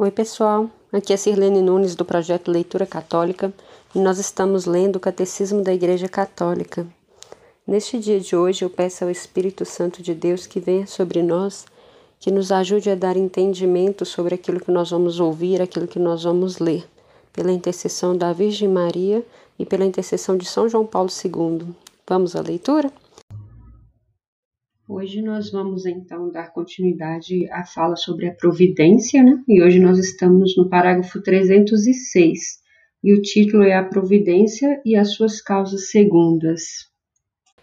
[0.00, 0.70] Oi, pessoal.
[0.92, 3.52] Aqui é Sirlene Nunes do projeto Leitura Católica
[3.92, 6.86] e nós estamos lendo o Catecismo da Igreja Católica.
[7.66, 11.66] Neste dia de hoje, eu peço ao Espírito Santo de Deus que venha sobre nós,
[12.20, 16.22] que nos ajude a dar entendimento sobre aquilo que nós vamos ouvir, aquilo que nós
[16.22, 16.86] vamos ler,
[17.32, 19.26] pela intercessão da Virgem Maria
[19.58, 21.74] e pela intercessão de São João Paulo II.
[22.06, 22.92] Vamos à leitura?
[24.90, 29.38] Hoje nós vamos então dar continuidade à fala sobre a providência, né?
[29.46, 32.56] E hoje nós estamos no parágrafo 306
[33.04, 36.86] e o título é A Providência e as suas causas segundas.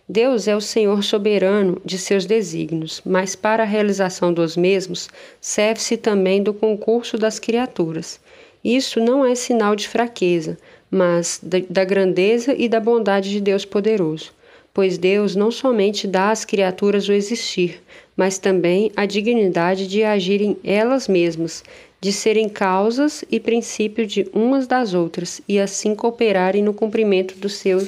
[0.07, 5.09] Deus é o Senhor soberano de seus desígnios, mas para a realização dos mesmos
[5.41, 8.21] serve-se também do concurso das criaturas.
[8.63, 10.59] Isso não é sinal de fraqueza,
[10.91, 14.31] mas da grandeza e da bondade de Deus poderoso
[14.75, 17.81] pois Deus não somente dá às criaturas o existir,
[18.13, 21.63] mas também a dignidade de agirem elas mesmas,
[22.01, 27.47] de serem causas e princípio de umas das outras, e assim cooperarem no cumprimento do
[27.47, 27.87] seu,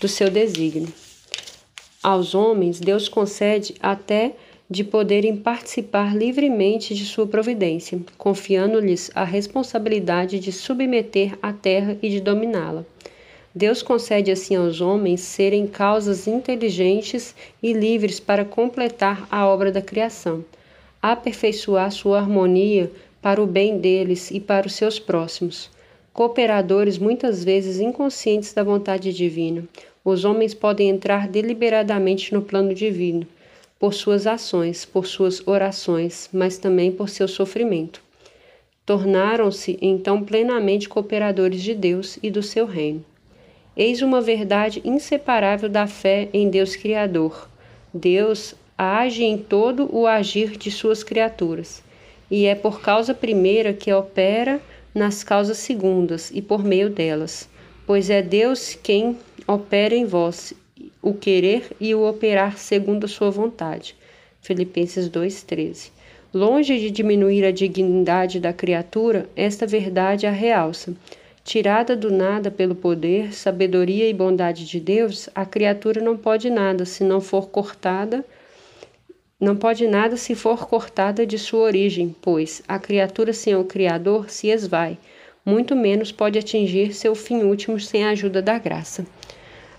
[0.00, 0.92] do seu desígnio.
[2.02, 4.32] Aos homens, Deus concede até
[4.68, 12.08] de poderem participar livremente de sua providência, confiando-lhes a responsabilidade de submeter a terra e
[12.08, 12.84] de dominá-la.
[13.56, 19.80] Deus concede assim aos homens serem causas inteligentes e livres para completar a obra da
[19.80, 20.44] criação,
[21.00, 22.90] aperfeiçoar sua harmonia
[23.22, 25.70] para o bem deles e para os seus próximos.
[26.12, 29.64] Cooperadores muitas vezes inconscientes da vontade divina,
[30.04, 33.24] os homens podem entrar deliberadamente no plano divino,
[33.78, 38.02] por suas ações, por suas orações, mas também por seu sofrimento.
[38.84, 43.04] Tornaram-se então plenamente cooperadores de Deus e do seu reino.
[43.76, 47.48] Eis uma verdade inseparável da fé em Deus Criador.
[47.92, 51.82] Deus age em todo o agir de suas criaturas,
[52.30, 54.60] e é por causa primeira que opera
[54.94, 57.48] nas causas segundas e por meio delas,
[57.84, 60.54] pois é Deus quem opera em vós
[61.02, 63.96] o querer e o operar segundo a sua vontade.
[64.40, 65.90] Filipenses 2:13.
[66.32, 70.94] Longe de diminuir a dignidade da criatura, esta verdade a realça
[71.44, 76.86] Tirada do nada pelo poder, sabedoria e bondade de Deus, a criatura não pode nada
[76.86, 78.24] se não for cortada,
[79.38, 84.30] não pode nada se for cortada de sua origem, pois a criatura sem o Criador
[84.30, 84.96] se esvai,
[85.44, 89.06] muito menos pode atingir seu fim último sem a ajuda da graça.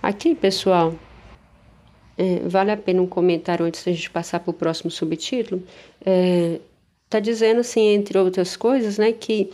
[0.03, 0.93] Aqui, pessoal,
[2.15, 5.63] é, vale a pena um comentário antes de a gente passar para o próximo subtítulo.
[6.05, 6.59] É,
[7.05, 9.49] Está dizendo assim, entre outras coisas, né, que,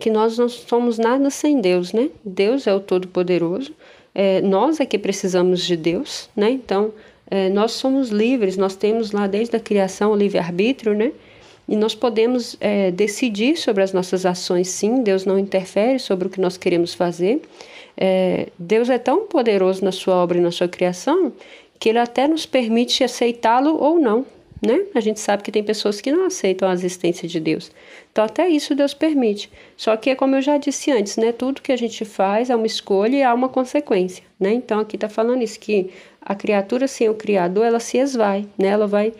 [0.00, 2.10] que nós não somos nada sem Deus, né?
[2.24, 3.72] Deus é o Todo-Poderoso,
[4.14, 6.50] é, nós é que precisamos de Deus, né?
[6.50, 6.92] Então,
[7.30, 11.12] é, nós somos livres, nós temos lá desde a criação o livre-arbítrio, né?
[11.68, 15.02] E nós podemos é, decidir sobre as nossas ações, sim.
[15.02, 17.40] Deus não interfere sobre o que nós queremos fazer.
[17.96, 21.32] É, Deus é tão poderoso na sua obra e na sua criação
[21.78, 24.24] que Ele até nos permite aceitá-lo ou não,
[24.62, 24.86] né?
[24.94, 27.70] A gente sabe que tem pessoas que não aceitam a existência de Deus.
[28.12, 29.50] Então, até isso Deus permite.
[29.76, 31.32] Só que é como eu já disse antes, né?
[31.32, 34.52] Tudo que a gente faz é uma escolha e há uma consequência, né?
[34.52, 35.90] Então, aqui está falando isso, que
[36.20, 38.68] a criatura sem o Criador, ela se esvai, né?
[38.68, 39.12] Ela vai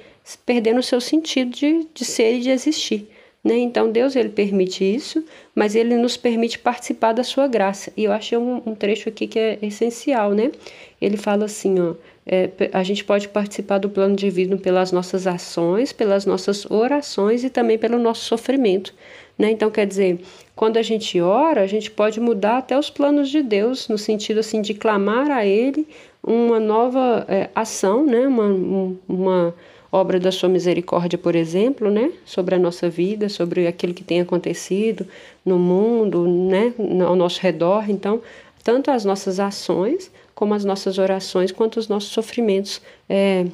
[0.47, 3.09] perdendo o seu sentido de, de ser e de existir.
[3.45, 3.59] Né?
[3.59, 7.93] Então Deus ele permite isso, mas ele nos permite participar da sua graça.
[7.97, 10.53] E eu achei um, um trecho aqui que é essencial, né?
[11.01, 11.95] Ele fala assim, ó,
[12.27, 17.51] é, a gente pode participar do plano divino pelas nossas ações, pelas nossas orações e
[17.51, 18.95] também pelo nosso sofrimento.
[19.37, 19.51] Né?
[19.51, 20.21] Então, quer dizer,
[20.55, 24.39] quando a gente ora, a gente pode mudar até os planos de Deus, no sentido
[24.39, 25.87] assim de clamar a Ele
[26.23, 28.27] uma nova é, ação, né?
[28.29, 29.55] uma, uma
[29.91, 32.13] obra da sua misericórdia, por exemplo, né?
[32.25, 35.09] sobre a nossa vida, sobre aquilo que tem acontecido
[35.45, 36.73] no mundo, né?
[37.05, 37.91] ao nosso redor.
[37.91, 38.23] Então,
[38.63, 40.09] tanto as nossas ações
[40.43, 43.45] como as nossas orações, quanto os nossos sofrimentos, é,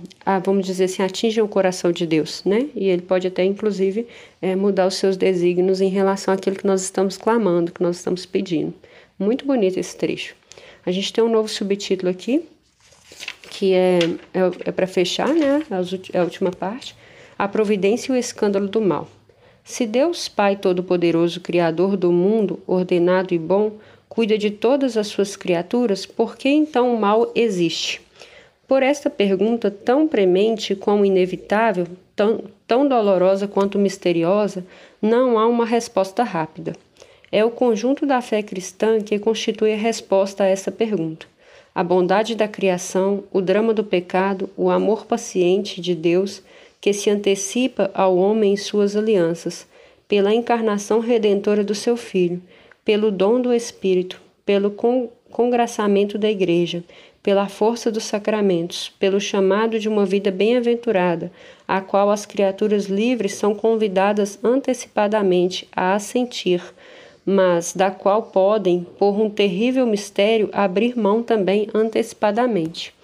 [0.42, 2.66] vamos dizer assim, atingem o coração de Deus, né?
[2.74, 4.06] E Ele pode até, inclusive,
[4.40, 8.24] é, mudar os seus desígnios em relação àquilo que nós estamos clamando, que nós estamos
[8.24, 8.72] pedindo.
[9.18, 10.34] Muito bonito esse trecho.
[10.86, 12.42] A gente tem um novo subtítulo aqui,
[13.50, 13.98] que é,
[14.32, 15.62] é, é para fechar, né?
[16.10, 16.96] É a última parte.
[17.38, 19.06] A providência e o escândalo do mal.
[19.62, 23.72] Se Deus, Pai Todo-Poderoso, Criador do mundo, ordenado e bom,
[24.18, 28.00] cuida de todas as suas criaturas, por que então o mal existe?
[28.66, 31.86] Por esta pergunta tão premente como inevitável,
[32.16, 34.66] tão, tão dolorosa quanto misteriosa,
[35.00, 36.72] não há uma resposta rápida.
[37.30, 41.24] É o conjunto da fé cristã que constitui a resposta a essa pergunta.
[41.72, 46.42] A bondade da criação, o drama do pecado, o amor paciente de Deus
[46.80, 49.64] que se antecipa ao homem em suas alianças,
[50.08, 52.42] pela encarnação redentora do seu Filho,
[52.88, 54.74] pelo dom do Espírito, pelo
[55.30, 56.82] congraçamento da Igreja,
[57.22, 61.30] pela força dos sacramentos, pelo chamado de uma vida bem-aventurada,
[61.66, 66.62] a qual as criaturas livres são convidadas antecipadamente a assentir,
[67.26, 72.94] mas da qual podem, por um terrível mistério, abrir mão também antecipadamente.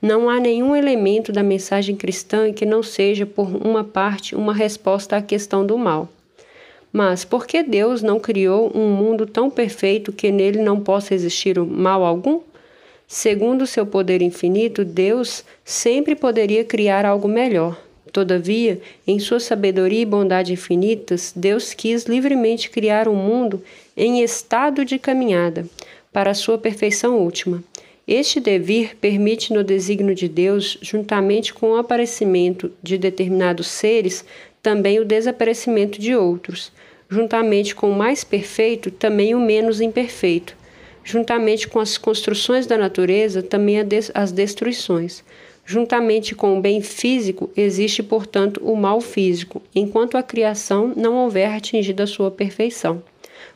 [0.00, 5.14] Não há nenhum elemento da mensagem cristã que não seja, por uma parte, uma resposta
[5.14, 6.08] à questão do mal.
[6.92, 11.58] Mas por que Deus não criou um mundo tão perfeito que nele não possa existir
[11.58, 12.40] mal algum?
[13.08, 17.80] Segundo seu poder infinito, Deus sempre poderia criar algo melhor.
[18.12, 23.62] Todavia, em sua sabedoria e bondade infinitas, Deus quis livremente criar um mundo
[23.96, 25.66] em estado de caminhada
[26.12, 27.62] para a sua perfeição última.
[28.08, 34.24] Este devir permite no desígnio de Deus, juntamente com o aparecimento de determinados seres,
[34.66, 36.72] também o desaparecimento de outros,
[37.08, 40.56] juntamente com o mais perfeito, também o menos imperfeito,
[41.04, 43.76] juntamente com as construções da natureza, também
[44.12, 45.22] as destruições.
[45.64, 51.54] Juntamente com o bem físico, existe, portanto, o mal físico, enquanto a criação não houver
[51.54, 53.00] atingido a sua perfeição.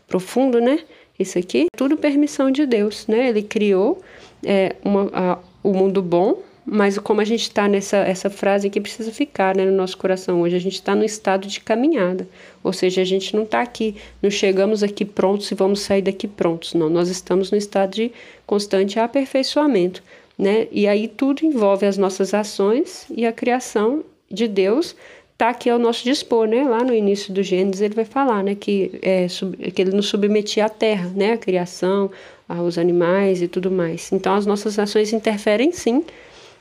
[0.06, 0.78] Profundo, né?
[1.18, 3.30] Isso aqui tudo permissão de Deus, né?
[3.30, 4.00] Ele criou
[4.44, 6.40] é, uma, a, o mundo bom,
[6.70, 10.40] mas como a gente está nessa essa frase aqui precisa ficar né, no nosso coração
[10.40, 12.28] hoje, a gente está no estado de caminhada,
[12.62, 16.28] ou seja, a gente não está aqui, não chegamos aqui prontos e vamos sair daqui
[16.28, 18.12] prontos, não, nós estamos no estado de
[18.46, 20.02] constante aperfeiçoamento
[20.40, 20.66] né?
[20.72, 24.96] E aí tudo envolve as nossas ações e a criação de Deus
[25.32, 26.64] está aqui ao nosso dispor, né?
[26.64, 28.54] Lá no início do Gênesis ele vai falar, né?
[28.54, 29.26] Que, é,
[29.70, 31.32] que ele nos submetia à terra, né?
[31.32, 32.10] A criação,
[32.48, 34.10] aos animais e tudo mais.
[34.12, 36.02] Então as nossas ações interferem sim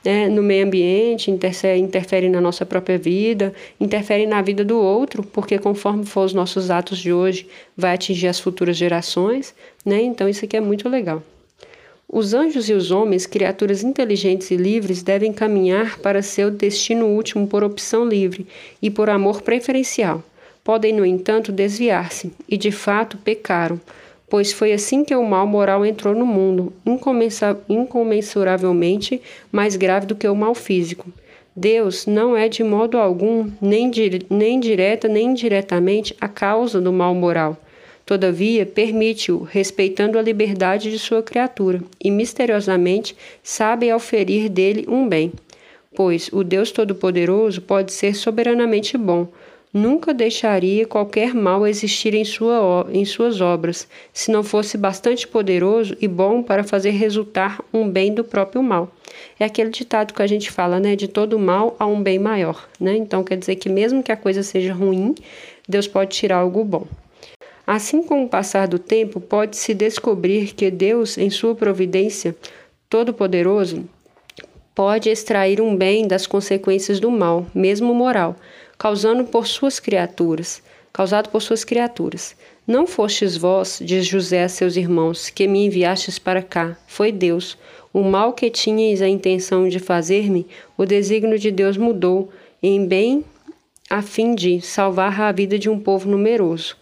[0.04, 0.30] né?
[0.30, 5.58] no meio ambiente, interferem, interferem na nossa própria vida, interferem na vida do outro, porque
[5.58, 9.54] conforme for os nossos atos de hoje, vai atingir as futuras gerações,
[9.86, 10.02] né?
[10.02, 11.24] Então isso aqui é muito legal.
[12.12, 17.48] Os anjos e os homens, criaturas inteligentes e livres, devem caminhar para seu destino último
[17.48, 18.48] por opção livre
[18.82, 20.24] e por amor preferencial.
[20.64, 23.80] Podem, no entanto, desviar-se, e de fato pecaram,
[24.30, 26.72] pois foi assim que o mal moral entrou no mundo,
[27.68, 29.22] incomensuravelmente
[29.52, 31.12] mais grave do que o mal físico.
[31.56, 33.92] Deus não é de modo algum, nem,
[34.30, 37.58] nem direta nem indiretamente, a causa do mal moral
[38.10, 45.32] Todavia, permite-o, respeitando a liberdade de sua criatura, e misteriosamente sabe auferir dele um bem.
[45.96, 49.28] Pois o Deus Todo-Poderoso pode ser soberanamente bom,
[49.74, 55.96] nunca deixaria qualquer mal existir em, sua, em suas obras, se não fosse bastante poderoso
[56.02, 58.92] e bom para fazer resultar um bem do próprio mal.
[59.40, 60.96] É aquele ditado que a gente fala, né?
[60.96, 62.96] De todo mal há um bem maior, né?
[62.96, 65.16] Então quer dizer que mesmo que a coisa seja ruim,
[65.68, 66.88] Deus pode tirar algo bom.
[67.66, 72.36] Assim, com o passar do tempo, pode-se descobrir que Deus, em sua providência
[72.90, 73.88] todo-poderoso,
[74.74, 78.36] pode extrair um bem das consequências do mal, mesmo moral,
[78.80, 82.36] causando por suas criaturas, causado por suas criaturas.
[82.66, 87.56] Não fostes vós, diz José a seus irmãos, que me enviastes para cá, foi Deus.
[87.94, 92.32] O mal que tinhais a intenção de fazer-me, o desígnio de Deus mudou
[92.64, 93.24] em bem
[93.88, 96.76] a fim de salvar a vida de um povo numeroso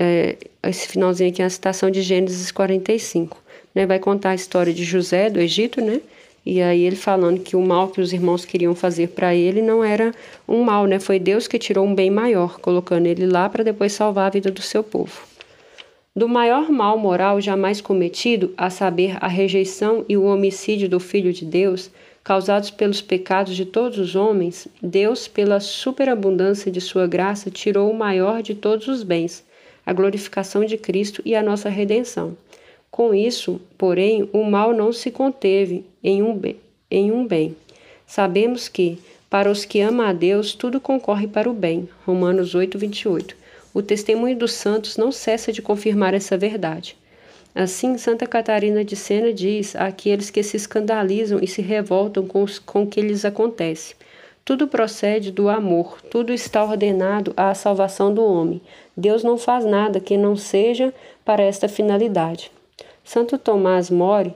[0.00, 3.36] é, esse finalzinho aqui é a citação de Gênesis 45.
[3.74, 3.84] Né?
[3.84, 6.00] Vai contar a história de José do Egito, né?
[6.52, 9.84] E aí ele falando que o mal que os irmãos queriam fazer para ele não
[9.84, 10.12] era
[10.48, 10.98] um mal, né?
[10.98, 14.50] Foi Deus que tirou um bem maior, colocando ele lá para depois salvar a vida
[14.50, 15.22] do seu povo.
[16.12, 21.32] Do maior mal moral jamais cometido, a saber, a rejeição e o homicídio do Filho
[21.32, 21.88] de Deus,
[22.24, 27.96] causados pelos pecados de todos os homens, Deus, pela superabundância de sua graça, tirou o
[27.96, 29.44] maior de todos os bens,
[29.86, 32.36] a glorificação de Cristo e a nossa redenção.
[32.90, 36.56] Com isso, porém, o mal não se conteve em um bem.
[36.90, 37.54] Em um bem.
[38.06, 38.98] Sabemos que,
[39.30, 41.88] para os que amam a Deus, tudo concorre para o bem.
[42.04, 43.36] Romanos 8, 28.
[43.72, 46.96] O testemunho dos santos não cessa de confirmar essa verdade.
[47.54, 52.58] Assim, Santa Catarina de Sena diz àqueles que se escandalizam e se revoltam com, os,
[52.58, 53.94] com o que lhes acontece.
[54.44, 58.60] Tudo procede do amor, tudo está ordenado à salvação do homem.
[58.96, 60.92] Deus não faz nada que não seja
[61.24, 62.50] para esta finalidade.
[63.12, 64.32] Santo Tomás More,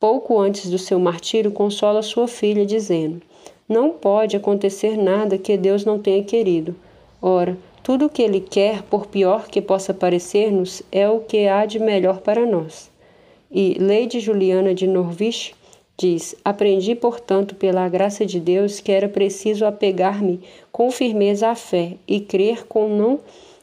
[0.00, 3.22] pouco antes do seu martírio, consola sua filha, dizendo:
[3.68, 6.74] Não pode acontecer nada que Deus não tenha querido.
[7.22, 11.64] Ora, tudo o que Ele quer, por pior que possa parecer-nos, é o que há
[11.66, 12.90] de melhor para nós.
[13.48, 15.54] E Lady Juliana de Norwich
[15.96, 20.40] Diz: Aprendi, portanto, pela graça de Deus, que era preciso apegar-me
[20.72, 23.20] com firmeza à fé e crer com não,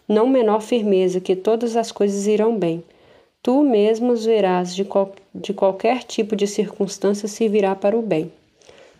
[0.07, 2.81] não menor firmeza, que todas as coisas irão bem.
[3.43, 8.31] Tu mesmos verás de, qual, de qualquer tipo de circunstância se virá para o bem.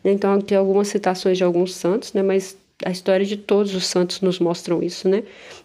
[0.04, 2.24] Então, tem algumas citações de alguns santos, né?
[2.24, 5.24] mas a história de todos os santos nos mostram isso, né?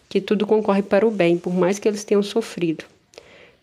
[0.08, 2.84] Que tudo concorre para o bem, por mais que eles tenham sofrido.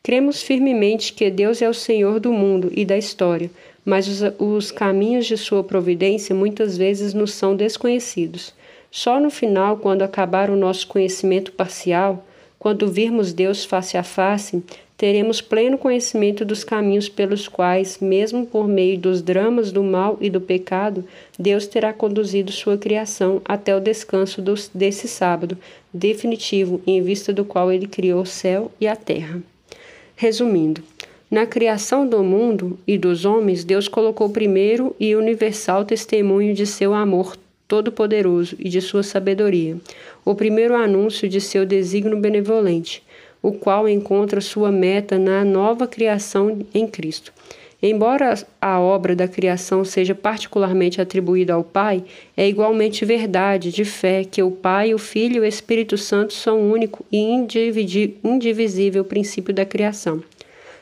[0.01, 3.51] Cremos firmemente que Deus é o Senhor do mundo e da história,
[3.85, 8.53] mas os, os caminhos de sua providência muitas vezes nos são desconhecidos.
[8.91, 12.25] Só no final, quando acabar o nosso conhecimento parcial,
[12.59, 14.63] quando virmos Deus face a face,
[15.03, 20.29] teremos pleno conhecimento dos caminhos pelos quais, mesmo por meio dos dramas do mal e
[20.29, 21.03] do pecado,
[21.37, 25.57] Deus terá conduzido sua criação até o descanso dos, desse sábado
[25.93, 29.43] definitivo, em vista do qual ele criou o céu e a terra.
[30.15, 30.81] Resumindo,
[31.29, 36.93] na criação do mundo e dos homens, Deus colocou primeiro e universal testemunho de seu
[36.93, 37.35] amor
[37.67, 39.75] todo-poderoso e de sua sabedoria,
[40.23, 43.03] o primeiro anúncio de seu desígnio benevolente,
[43.43, 47.33] o qual encontra sua meta na nova criação em Cristo.
[47.85, 52.01] Embora a obra da criação seja particularmente atribuída ao Pai,
[52.37, 56.61] é igualmente verdade de fé que o Pai, o Filho e o Espírito Santo são
[56.61, 57.19] o único e
[58.23, 60.23] indivisível princípio da criação.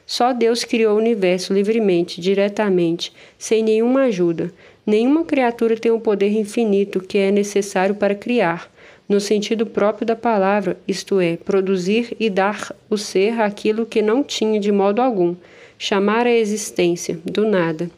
[0.05, 4.53] Só Deus criou o universo livremente, diretamente, sem nenhuma ajuda.
[4.91, 8.69] Nenhuma criatura tem o um poder infinito que é necessário para criar,
[9.07, 14.21] no sentido próprio da palavra, isto é, produzir e dar o ser aquilo que não
[14.21, 15.33] tinha de modo algum,
[15.79, 17.89] chamar a existência, do nada.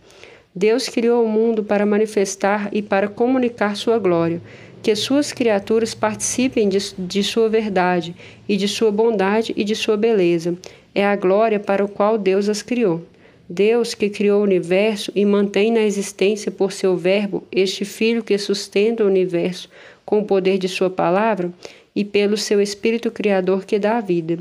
[0.54, 4.40] Deus criou o mundo para manifestar e para comunicar sua glória,
[4.84, 8.16] que suas criaturas participem de, de sua verdade
[8.48, 10.56] e de sua bondade e de sua beleza,
[10.94, 13.02] é a glória para o qual Deus as criou.
[13.50, 18.38] Deus que criou o universo e mantém na existência por seu Verbo este Filho que
[18.38, 19.70] sustenta o universo
[20.06, 21.52] com o poder de sua palavra
[21.96, 24.40] e pelo seu Espírito Criador que dá a vida.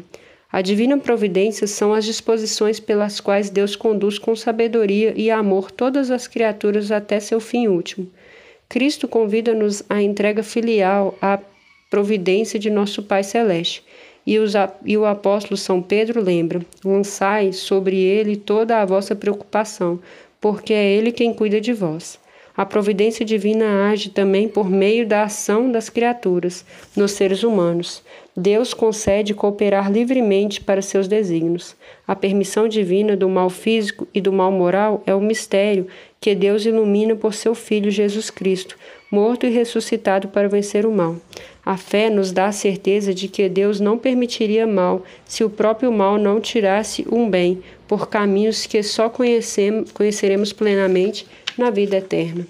[0.51, 6.11] A divina providência são as disposições pelas quais Deus conduz com sabedoria e amor todas
[6.11, 8.09] as criaturas até seu fim último.
[8.69, 11.39] Cristo convida-nos à entrega filial à
[11.91, 13.83] providência de nosso Pai Celeste
[14.27, 20.01] e, os, e o apóstolo São Pedro lembra: lançai sobre ele toda a vossa preocupação,
[20.41, 22.21] porque é ele quem cuida de vós.
[22.55, 28.03] A providência divina age também por meio da ação das criaturas, nos seres humanos.
[28.37, 31.75] Deus concede cooperar livremente para seus desígnios.
[32.07, 35.87] A permissão divina do mal físico e do mal moral é o mistério
[36.23, 38.79] que Deus ilumina por seu Filho Jesus Cristo,
[39.11, 41.17] morto e ressuscitado para vencer o mal.
[41.67, 45.91] A fé nos dá a certeza de que Deus não permitiria mal se o próprio
[45.91, 51.27] mal não tirasse um bem por caminhos que só conheceremos plenamente
[51.59, 52.47] na vida eterna.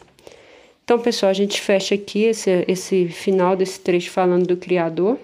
[0.84, 5.18] Então, pessoal, a gente fecha aqui esse, esse final desse trecho falando do Criador.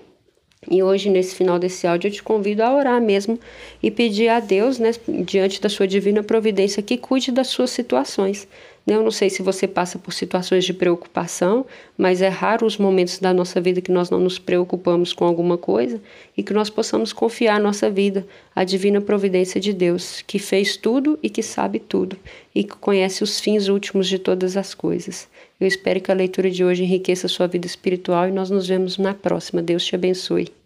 [0.68, 3.38] E hoje, nesse final desse áudio, eu te convido a orar mesmo
[3.80, 4.90] e pedir a Deus, né,
[5.24, 8.48] diante da sua divina providência, que cuide das suas situações.
[8.84, 13.18] Eu não sei se você passa por situações de preocupação, mas é raro os momentos
[13.18, 16.00] da nossa vida que nós não nos preocupamos com alguma coisa
[16.34, 20.76] e que nós possamos confiar a nossa vida à divina providência de Deus, que fez
[20.76, 22.16] tudo e que sabe tudo
[22.54, 25.28] e que conhece os fins últimos de todas as coisas.
[25.60, 28.68] Eu espero que a leitura de hoje enriqueça a sua vida espiritual e nós nos
[28.68, 29.60] vemos na próxima.
[29.60, 30.57] Deus te abençoe.